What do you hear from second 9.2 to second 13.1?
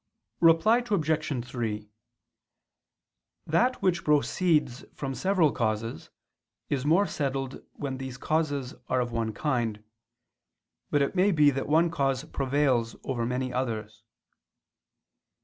kind: but it may be that one cause prevails